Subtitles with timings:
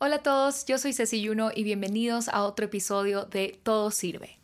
[0.00, 4.38] Hola a todos, yo soy Ceci Yuno y bienvenidos a otro episodio de Todo Sirve.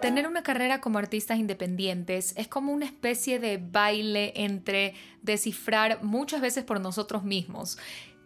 [0.00, 6.40] Tener una carrera como artistas independientes es como una especie de baile entre descifrar muchas
[6.40, 7.76] veces por nosotros mismos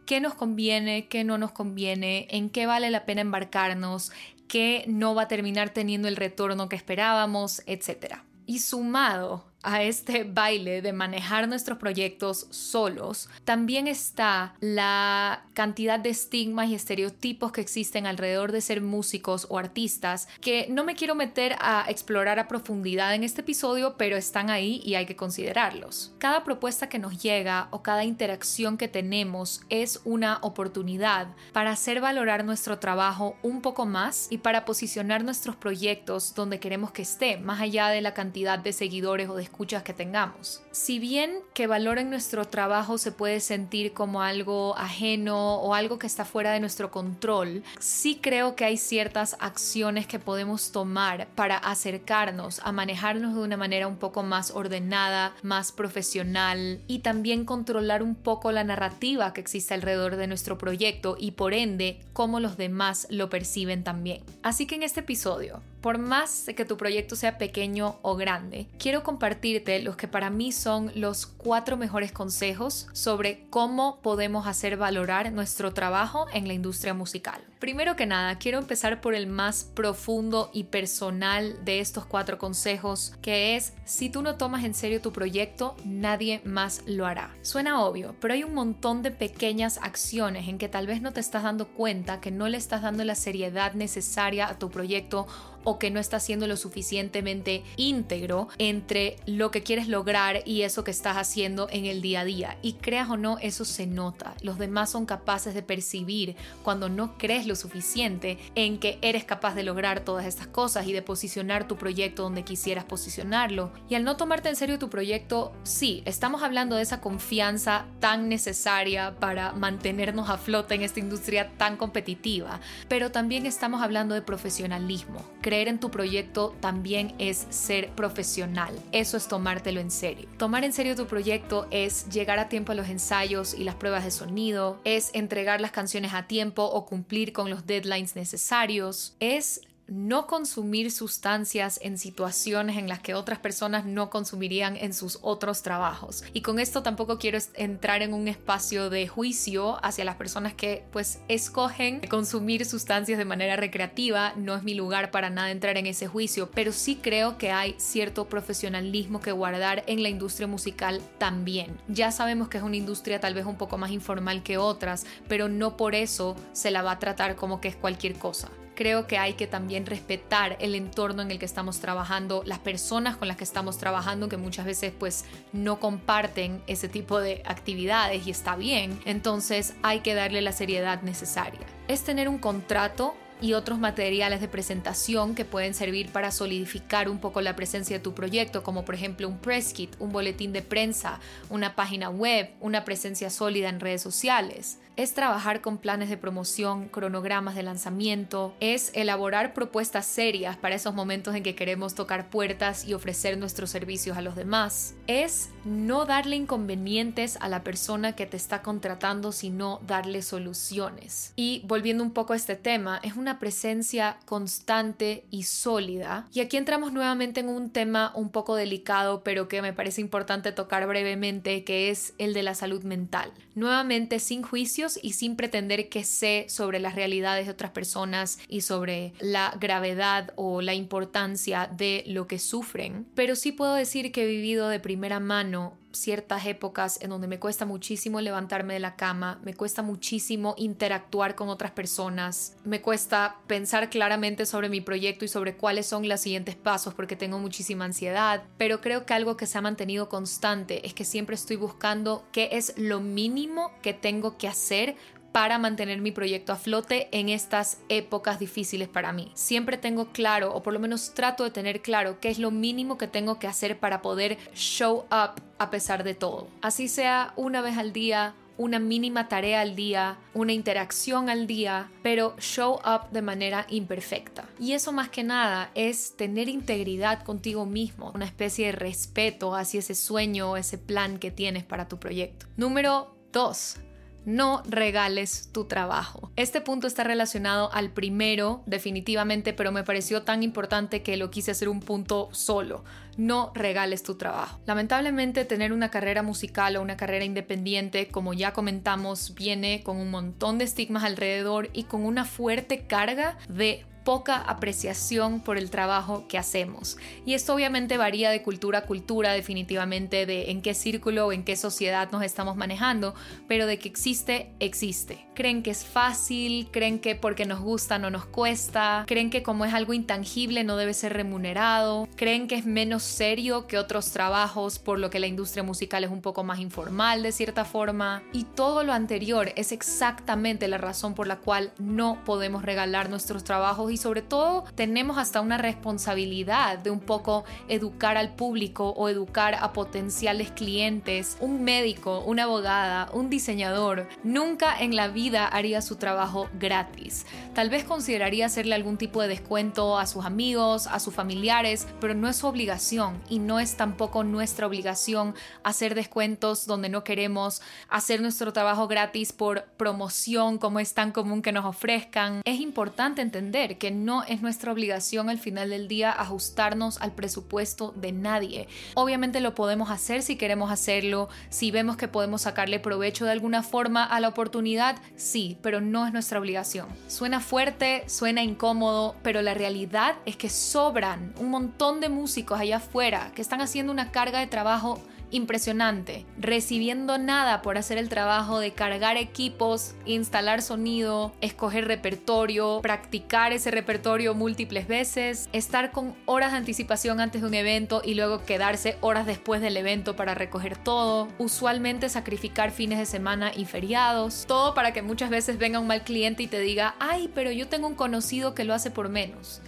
[0.05, 4.13] qué nos conviene, qué no nos conviene, en qué vale la pena embarcarnos,
[4.47, 8.17] qué no va a terminar teniendo el retorno que esperábamos, etc.
[8.45, 16.11] Y sumado a este baile de manejar nuestros proyectos solos, también está la cantidad de
[16.11, 21.15] estigmas y estereotipos que existen alrededor de ser músicos o artistas, que no me quiero
[21.15, 26.15] meter a explorar a profundidad en este episodio, pero están ahí y hay que considerarlos.
[26.19, 32.01] Cada propuesta que nos llega o cada interacción que tenemos es una oportunidad para hacer
[32.01, 37.39] valorar nuestro trabajo un poco más y para posicionar nuestros proyectos donde queremos que esté,
[37.39, 40.63] más allá de la cantidad de seguidores o de escuchas que tengamos.
[40.73, 46.09] Si bien que valoren nuestro trabajo se puede sentir como algo ajeno o algo que
[46.09, 51.57] está fuera de nuestro control, sí creo que hay ciertas acciones que podemos tomar para
[51.57, 58.03] acercarnos a manejarnos de una manera un poco más ordenada, más profesional y también controlar
[58.03, 62.57] un poco la narrativa que existe alrededor de nuestro proyecto y por ende cómo los
[62.57, 64.25] demás lo perciben también.
[64.43, 69.03] Así que en este episodio por más que tu proyecto sea pequeño o grande, quiero
[69.03, 75.31] compartirte los que para mí son los cuatro mejores consejos sobre cómo podemos hacer valorar
[75.31, 77.45] nuestro trabajo en la industria musical.
[77.59, 83.15] Primero que nada, quiero empezar por el más profundo y personal de estos cuatro consejos,
[83.21, 87.35] que es si tú no tomas en serio tu proyecto, nadie más lo hará.
[87.43, 91.21] Suena obvio, pero hay un montón de pequeñas acciones en que tal vez no te
[91.21, 95.27] estás dando cuenta que no le estás dando la seriedad necesaria a tu proyecto
[95.65, 100.85] o que no estás siendo lo suficientemente íntegro entre lo que quieres lograr y eso
[100.85, 102.57] que estás haciendo en el día a día.
[102.63, 104.35] Y creas o no, eso se nota.
[104.43, 109.55] Los demás son capaces de percibir cuando no crees lo suficiente en que eres capaz
[109.55, 113.73] de lograr todas estas cosas y de posicionar tu proyecto donde quisieras posicionarlo.
[113.89, 118.29] Y al no tomarte en serio tu proyecto, sí, estamos hablando de esa confianza tan
[118.29, 124.23] necesaria para mantenernos a flote en esta industria tan competitiva, pero también estamos hablando de
[124.23, 128.75] profesionalismo creer en tu proyecto también es ser profesional.
[128.91, 130.29] Eso es tomártelo en serio.
[130.37, 134.03] Tomar en serio tu proyecto es llegar a tiempo a los ensayos y las pruebas
[134.03, 139.61] de sonido, es entregar las canciones a tiempo o cumplir con los deadlines necesarios, es
[139.87, 145.63] no consumir sustancias en situaciones en las que otras personas no consumirían en sus otros
[145.63, 146.25] trabajos.
[146.33, 150.85] Y con esto tampoco quiero entrar en un espacio de juicio hacia las personas que
[150.93, 154.33] pues escogen consumir sustancias de manera recreativa.
[154.37, 157.75] No es mi lugar para nada entrar en ese juicio, pero sí creo que hay
[157.79, 161.77] cierto profesionalismo que guardar en la industria musical también.
[161.89, 165.49] Ya sabemos que es una industria tal vez un poco más informal que otras, pero
[165.49, 169.19] no por eso se la va a tratar como que es cualquier cosa creo que
[169.19, 173.37] hay que también respetar el entorno en el que estamos trabajando, las personas con las
[173.37, 178.57] que estamos trabajando, que muchas veces pues no comparten ese tipo de actividades y está
[178.57, 178.99] bien.
[179.05, 181.61] Entonces hay que darle la seriedad necesaria.
[181.89, 187.19] Es tener un contrato y otros materiales de presentación que pueden servir para solidificar un
[187.19, 190.63] poco la presencia de tu proyecto, como por ejemplo un press kit, un boletín de
[190.63, 191.21] prensa,
[191.51, 196.89] una página web, una presencia sólida en redes sociales es trabajar con planes de promoción,
[196.89, 202.85] cronogramas de lanzamiento, es elaborar propuestas serias para esos momentos en que queremos tocar puertas
[202.87, 208.27] y ofrecer nuestros servicios a los demás, es no darle inconvenientes a la persona que
[208.27, 211.33] te está contratando, sino darle soluciones.
[211.37, 216.29] Y volviendo un poco a este tema, es una presencia constante y sólida.
[216.33, 220.53] Y aquí entramos nuevamente en un tema un poco delicado, pero que me parece importante
[220.53, 223.33] tocar brevemente, que es el de la salud mental.
[223.55, 228.61] Nuevamente, sin juicio, y sin pretender que sé sobre las realidades de otras personas y
[228.61, 234.25] sobre la gravedad o la importancia de lo que sufren, pero sí puedo decir que
[234.25, 238.97] he vivido de primera mano ciertas épocas en donde me cuesta muchísimo levantarme de la
[238.97, 245.25] cama, me cuesta muchísimo interactuar con otras personas, me cuesta pensar claramente sobre mi proyecto
[245.25, 249.37] y sobre cuáles son los siguientes pasos porque tengo muchísima ansiedad, pero creo que algo
[249.37, 253.95] que se ha mantenido constante es que siempre estoy buscando qué es lo mínimo que
[253.95, 254.97] tengo que hacer
[255.35, 259.33] para mantener mi proyecto a flote en estas épocas difíciles para mí.
[259.35, 262.99] Siempre tengo claro, o por lo menos trato de tener claro, qué es lo mínimo
[262.99, 266.47] que tengo que hacer para poder show up a pesar de todo.
[266.63, 271.91] Así sea una vez al día, una mínima tarea al día, una interacción al día,
[272.05, 274.45] pero show up de manera imperfecta.
[274.61, 279.81] Y eso más que nada es tener integridad contigo mismo, una especie de respeto hacia
[279.81, 282.47] ese sueño o ese plan que tienes para tu proyecto.
[282.57, 283.79] Número 2
[284.25, 286.31] no regales tu trabajo.
[286.37, 291.51] Este punto está relacionado al primero, definitivamente, pero me pareció tan importante que lo quise
[291.51, 292.85] hacer un punto solo.
[293.17, 294.59] No regales tu trabajo.
[294.67, 300.11] Lamentablemente, tener una carrera musical o una carrera independiente, como ya comentamos, viene con un
[300.11, 306.27] montón de estigmas alrededor y con una fuerte carga de poca apreciación por el trabajo
[306.29, 306.99] que hacemos.
[307.25, 311.45] Y esto obviamente varía de cultura a cultura, definitivamente de en qué círculo o en
[311.45, 313.15] qué sociedad nos estamos manejando,
[313.49, 315.27] pero de que existe, existe.
[315.35, 319.65] Creen que es fácil, creen que porque nos gusta no nos cuesta, creen que como
[319.65, 324.79] es algo intangible no debe ser remunerado, creen que es menos serio que otros trabajos,
[324.79, 328.23] por lo que la industria musical es un poco más informal de cierta forma.
[328.33, 333.45] Y todo lo anterior es exactamente la razón por la cual no podemos regalar nuestros
[333.45, 339.09] trabajos y sobre todo tenemos hasta una responsabilidad de un poco educar al público o
[339.09, 341.37] educar a potenciales clientes.
[341.39, 347.25] Un médico, una abogada, un diseñador nunca en la vida haría su trabajo gratis.
[347.55, 352.15] Tal vez consideraría hacerle algún tipo de descuento a sus amigos, a sus familiares, pero
[352.15, 357.63] no es su obligación y no es tampoco nuestra obligación hacer descuentos donde no queremos,
[357.89, 362.43] hacer nuestro trabajo gratis por promoción como es tan común que nos ofrezcan.
[362.45, 367.93] Es importante entender que no es nuestra obligación al final del día ajustarnos al presupuesto
[367.97, 368.69] de nadie.
[368.95, 373.63] Obviamente lo podemos hacer si queremos hacerlo, si vemos que podemos sacarle provecho de alguna
[373.63, 376.89] forma a la oportunidad, sí, pero no es nuestra obligación.
[377.09, 382.77] Suena fuerte, suena incómodo, pero la realidad es que sobran un montón de músicos allá
[382.77, 385.01] afuera que están haciendo una carga de trabajo
[385.35, 393.53] impresionante, recibiendo nada por hacer el trabajo de cargar equipos, instalar sonido, escoger repertorio, practicar
[393.53, 398.45] ese repertorio múltiples veces, estar con horas de anticipación antes de un evento y luego
[398.45, 404.45] quedarse horas después del evento para recoger todo, usualmente sacrificar fines de semana y feriados,
[404.47, 407.67] todo para que muchas veces venga un mal cliente y te diga, ay, pero yo
[407.67, 409.61] tengo un conocido que lo hace por menos.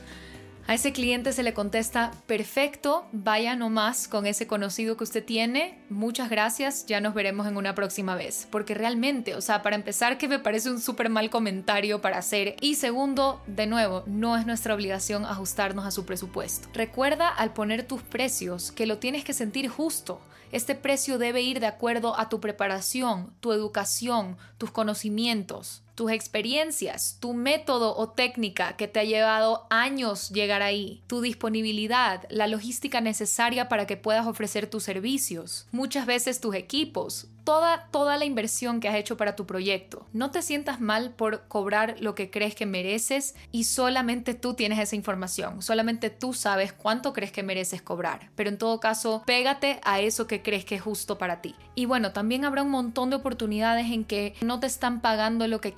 [0.68, 5.78] A ese cliente se le contesta, perfecto, vaya nomás con ese conocido que usted tiene,
[5.90, 8.48] muchas gracias, ya nos veremos en una próxima vez.
[8.50, 12.56] Porque realmente, o sea, para empezar que me parece un súper mal comentario para hacer.
[12.60, 16.68] Y segundo, de nuevo, no es nuestra obligación ajustarnos a su presupuesto.
[16.74, 20.20] Recuerda al poner tus precios que lo tienes que sentir justo.
[20.50, 27.16] Este precio debe ir de acuerdo a tu preparación, tu educación, tus conocimientos tus experiencias,
[27.20, 33.00] tu método o técnica que te ha llevado años llegar ahí, tu disponibilidad, la logística
[33.00, 38.80] necesaria para que puedas ofrecer tus servicios, muchas veces tus equipos, toda, toda la inversión
[38.80, 40.04] que has hecho para tu proyecto.
[40.12, 44.80] No te sientas mal por cobrar lo que crees que mereces y solamente tú tienes
[44.80, 49.80] esa información, solamente tú sabes cuánto crees que mereces cobrar, pero en todo caso, pégate
[49.84, 51.54] a eso que crees que es justo para ti.
[51.74, 55.60] Y bueno, también habrá un montón de oportunidades en que no te están pagando lo
[55.60, 55.72] que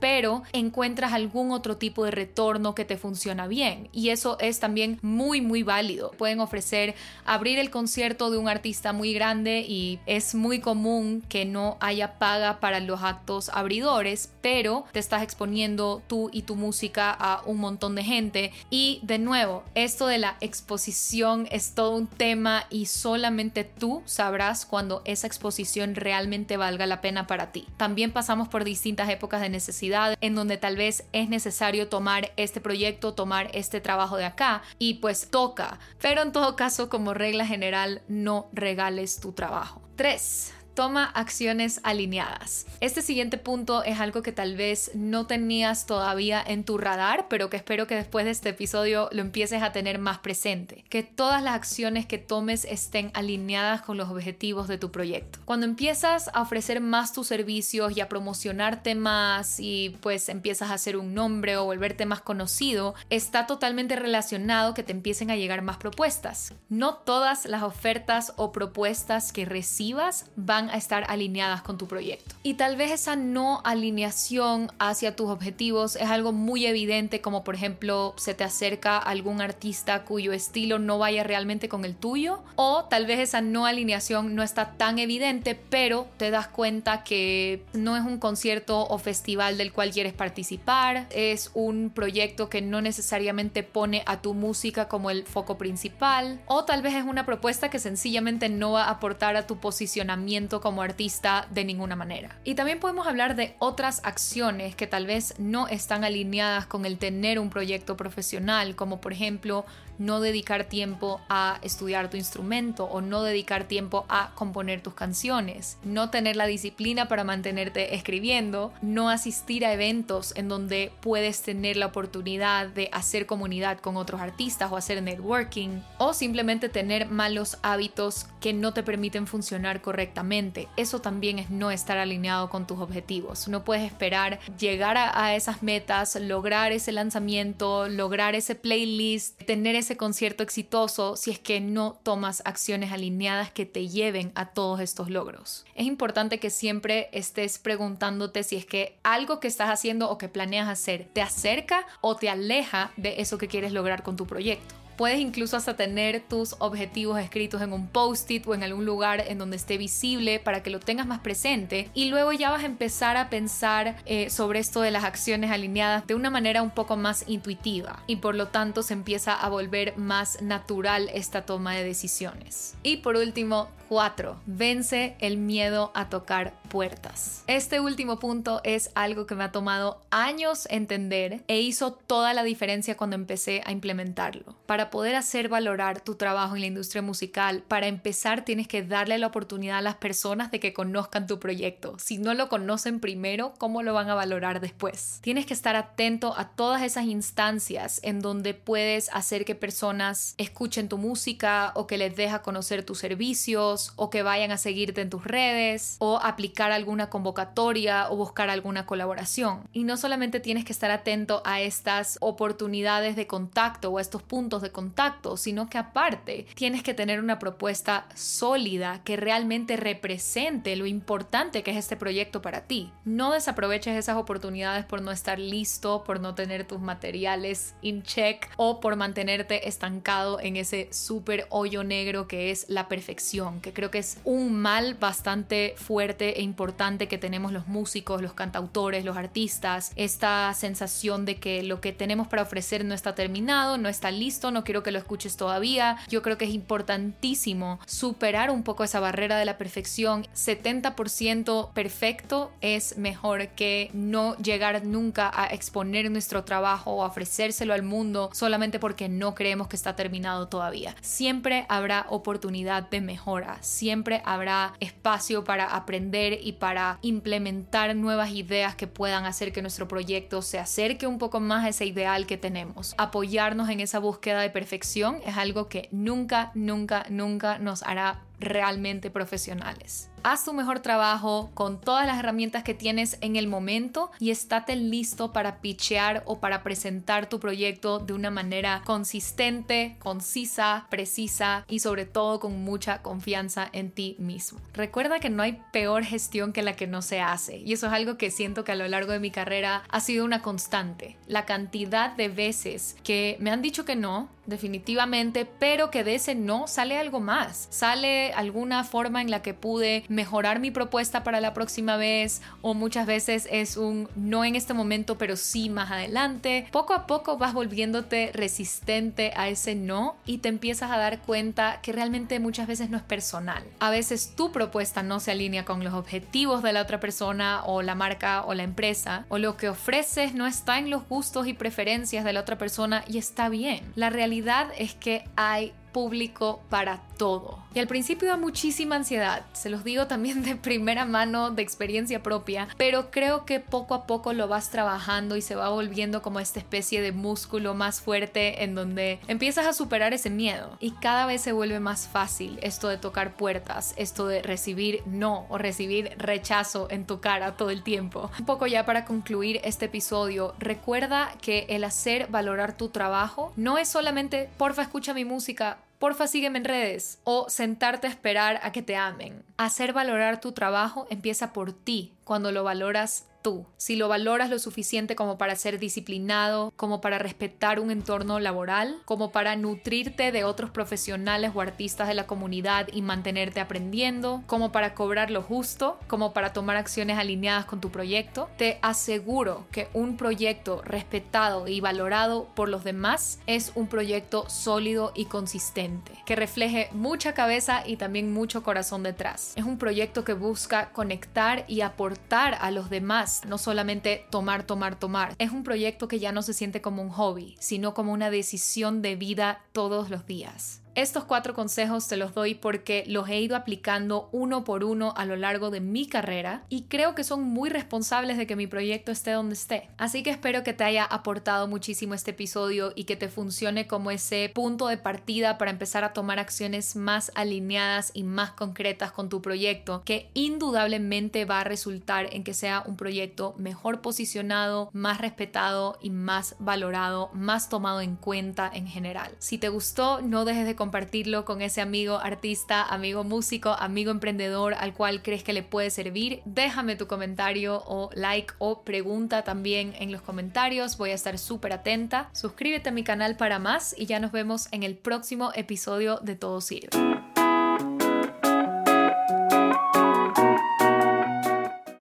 [0.00, 4.98] pero encuentras algún otro tipo de retorno que te funciona bien y eso es también
[5.02, 6.10] muy muy válido.
[6.12, 6.94] Pueden ofrecer
[7.24, 12.18] abrir el concierto de un artista muy grande y es muy común que no haya
[12.18, 17.58] paga para los actos abridores, pero te estás exponiendo tú y tu música a un
[17.58, 18.52] montón de gente.
[18.70, 24.66] Y de nuevo, esto de la exposición es todo un tema y solamente tú sabrás
[24.66, 27.66] cuando esa exposición realmente valga la pena para ti.
[27.76, 32.60] También pasamos por distintas épocas de necesidad en donde tal vez es necesario tomar este
[32.60, 35.78] proyecto, tomar este trabajo de acá y pues toca.
[36.00, 39.82] Pero en todo caso, como regla general, no regales tu trabajo.
[39.96, 40.54] 3.
[40.80, 42.64] Toma acciones alineadas.
[42.80, 47.50] Este siguiente punto es algo que tal vez no tenías todavía en tu radar, pero
[47.50, 50.86] que espero que después de este episodio lo empieces a tener más presente.
[50.88, 55.38] Que todas las acciones que tomes estén alineadas con los objetivos de tu proyecto.
[55.44, 60.74] Cuando empiezas a ofrecer más tus servicios y a promocionarte más y pues empiezas a
[60.74, 65.60] hacer un nombre o volverte más conocido, está totalmente relacionado que te empiecen a llegar
[65.60, 66.54] más propuestas.
[66.70, 72.34] No todas las ofertas o propuestas que recibas van a estar alineadas con tu proyecto.
[72.42, 77.54] Y tal vez esa no alineación hacia tus objetivos es algo muy evidente, como por
[77.54, 82.84] ejemplo se te acerca algún artista cuyo estilo no vaya realmente con el tuyo, o
[82.84, 87.96] tal vez esa no alineación no está tan evidente, pero te das cuenta que no
[87.96, 93.62] es un concierto o festival del cual quieres participar, es un proyecto que no necesariamente
[93.62, 97.78] pone a tu música como el foco principal, o tal vez es una propuesta que
[97.78, 102.36] sencillamente no va a aportar a tu posicionamiento como artista de ninguna manera.
[102.42, 106.98] Y también podemos hablar de otras acciones que tal vez no están alineadas con el
[106.98, 109.64] tener un proyecto profesional, como por ejemplo
[110.00, 115.76] no dedicar tiempo a estudiar tu instrumento o no dedicar tiempo a componer tus canciones,
[115.84, 121.76] no tener la disciplina para mantenerte escribiendo, no asistir a eventos en donde puedes tener
[121.76, 127.58] la oportunidad de hacer comunidad con otros artistas o hacer networking o simplemente tener malos
[127.60, 130.39] hábitos que no te permiten funcionar correctamente.
[130.76, 133.48] Eso también es no estar alineado con tus objetivos.
[133.48, 139.76] No puedes esperar llegar a, a esas metas, lograr ese lanzamiento, lograr ese playlist, tener
[139.76, 144.80] ese concierto exitoso si es que no tomas acciones alineadas que te lleven a todos
[144.80, 145.64] estos logros.
[145.74, 150.28] Es importante que siempre estés preguntándote si es que algo que estás haciendo o que
[150.28, 154.79] planeas hacer te acerca o te aleja de eso que quieres lograr con tu proyecto.
[155.00, 159.38] Puedes incluso hasta tener tus objetivos escritos en un post-it o en algún lugar en
[159.38, 163.16] donde esté visible para que lo tengas más presente y luego ya vas a empezar
[163.16, 167.24] a pensar eh, sobre esto de las acciones alineadas de una manera un poco más
[167.28, 172.74] intuitiva y por lo tanto se empieza a volver más natural esta toma de decisiones.
[172.82, 174.36] Y por último, 4.
[174.44, 177.44] Vence el miedo a tocar puertas.
[177.46, 182.42] Este último punto es algo que me ha tomado años entender e hizo toda la
[182.42, 184.56] diferencia cuando empecé a implementarlo.
[184.64, 189.18] Para poder hacer valorar tu trabajo en la industria musical, para empezar tienes que darle
[189.18, 191.98] la oportunidad a las personas de que conozcan tu proyecto.
[191.98, 195.18] Si no lo conocen primero, ¿cómo lo van a valorar después?
[195.20, 200.88] Tienes que estar atento a todas esas instancias en donde puedes hacer que personas escuchen
[200.88, 205.10] tu música o que les deja conocer tus servicios o que vayan a seguirte en
[205.10, 209.68] tus redes o aplicar alguna convocatoria o buscar alguna colaboración.
[209.72, 214.22] Y no solamente tienes que estar atento a estas oportunidades de contacto o a estos
[214.22, 220.76] puntos de contacto, sino que aparte tienes que tener una propuesta sólida que realmente represente
[220.76, 222.92] lo importante que es este proyecto para ti.
[223.04, 228.50] No desaproveches esas oportunidades por no estar listo, por no tener tus materiales in check
[228.56, 233.98] o por mantenerte estancado en ese súper hoyo negro que es la perfección, creo que
[233.98, 239.92] es un mal bastante fuerte e importante que tenemos los músicos, los cantautores, los artistas,
[239.96, 244.50] esta sensación de que lo que tenemos para ofrecer no está terminado, no está listo,
[244.50, 245.96] no quiero que lo escuches todavía.
[246.08, 250.26] Yo creo que es importantísimo superar un poco esa barrera de la perfección.
[250.34, 257.82] 70% perfecto es mejor que no llegar nunca a exponer nuestro trabajo o ofrecérselo al
[257.82, 260.94] mundo solamente porque no creemos que está terminado todavía.
[261.00, 268.74] Siempre habrá oportunidad de mejora siempre habrá espacio para aprender y para implementar nuevas ideas
[268.74, 272.36] que puedan hacer que nuestro proyecto se acerque un poco más a ese ideal que
[272.36, 272.94] tenemos.
[272.98, 279.10] Apoyarnos en esa búsqueda de perfección es algo que nunca, nunca, nunca nos hará realmente
[279.10, 280.10] profesionales.
[280.22, 284.76] Haz tu mejor trabajo con todas las herramientas que tienes en el momento y estate
[284.76, 291.80] listo para pitchear o para presentar tu proyecto de una manera consistente, concisa, precisa y
[291.80, 294.60] sobre todo con mucha confianza en ti mismo.
[294.74, 297.92] Recuerda que no hay peor gestión que la que no se hace y eso es
[297.92, 301.16] algo que siento que a lo largo de mi carrera ha sido una constante.
[301.26, 306.34] La cantidad de veces que me han dicho que no, definitivamente, pero que de ese
[306.34, 311.40] no sale algo más, sale alguna forma en la que pude mejorar mi propuesta para
[311.40, 315.90] la próxima vez o muchas veces es un no en este momento pero sí más
[315.90, 316.66] adelante.
[316.70, 321.80] Poco a poco vas volviéndote resistente a ese no y te empiezas a dar cuenta
[321.82, 323.62] que realmente muchas veces no es personal.
[323.78, 327.82] A veces tu propuesta no se alinea con los objetivos de la otra persona o
[327.82, 331.54] la marca o la empresa o lo que ofreces no está en los gustos y
[331.54, 333.92] preferencias de la otra persona y está bien.
[333.94, 334.39] La realidad
[334.78, 337.58] es que hay público para todo.
[337.74, 342.22] Y al principio da muchísima ansiedad, se los digo también de primera mano, de experiencia
[342.22, 346.40] propia, pero creo que poco a poco lo vas trabajando y se va volviendo como
[346.40, 351.26] esta especie de músculo más fuerte en donde empiezas a superar ese miedo y cada
[351.26, 356.12] vez se vuelve más fácil esto de tocar puertas, esto de recibir no o recibir
[356.16, 358.30] rechazo en tu cara todo el tiempo.
[358.38, 363.78] Un poco ya para concluir este episodio, recuerda que el hacer valorar tu trabajo no
[363.78, 368.72] es solamente porfa escucha mi música porfa sígueme en redes o sentarte a esperar a
[368.72, 369.44] que te amen.
[369.60, 374.58] Hacer valorar tu trabajo empieza por ti, cuando lo valoras tú, si lo valoras lo
[374.58, 380.44] suficiente como para ser disciplinado, como para respetar un entorno laboral, como para nutrirte de
[380.44, 385.98] otros profesionales o artistas de la comunidad y mantenerte aprendiendo, como para cobrar lo justo,
[386.06, 391.80] como para tomar acciones alineadas con tu proyecto, te aseguro que un proyecto respetado y
[391.80, 397.96] valorado por los demás es un proyecto sólido y consistente, que refleje mucha cabeza y
[397.96, 399.49] también mucho corazón detrás.
[399.56, 404.98] Es un proyecto que busca conectar y aportar a los demás, no solamente tomar, tomar,
[404.98, 405.34] tomar.
[405.38, 409.02] Es un proyecto que ya no se siente como un hobby, sino como una decisión
[409.02, 410.82] de vida todos los días.
[411.00, 415.24] Estos cuatro consejos te los doy porque los he ido aplicando uno por uno a
[415.24, 419.10] lo largo de mi carrera y creo que son muy responsables de que mi proyecto
[419.10, 419.88] esté donde esté.
[419.96, 424.10] Así que espero que te haya aportado muchísimo este episodio y que te funcione como
[424.10, 429.30] ese punto de partida para empezar a tomar acciones más alineadas y más concretas con
[429.30, 435.18] tu proyecto, que indudablemente va a resultar en que sea un proyecto mejor posicionado, más
[435.18, 439.34] respetado y más valorado, más tomado en cuenta en general.
[439.38, 444.74] Si te gustó, no dejes de compartirlo con ese amigo artista, amigo músico, amigo emprendedor
[444.74, 446.42] al cual crees que le puede servir.
[446.44, 450.98] Déjame tu comentario o like o pregunta también en los comentarios.
[450.98, 452.28] Voy a estar súper atenta.
[452.32, 456.34] Suscríbete a mi canal para más y ya nos vemos en el próximo episodio de
[456.34, 457.29] Todo Sirve.